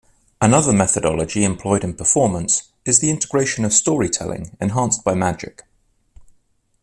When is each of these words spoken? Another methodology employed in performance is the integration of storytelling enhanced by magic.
Another 0.41 0.73
methodology 0.73 1.43
employed 1.43 1.83
in 1.83 1.93
performance 1.93 2.71
is 2.85 2.97
the 2.97 3.11
integration 3.11 3.63
of 3.63 3.71
storytelling 3.71 4.57
enhanced 4.59 5.03
by 5.03 5.13
magic. 5.13 5.61